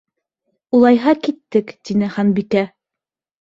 —Улайһа 0.77 1.13
киттек, 1.27 1.75
—тине 1.75 2.11
Ханбикә. 2.17 2.65